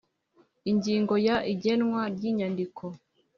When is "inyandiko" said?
2.29-2.83